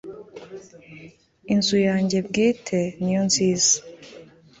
inzu 1.53 1.77
yange 1.87 2.17
bwite 2.27 2.79
niyo 3.01 3.21
nziza 3.27 3.75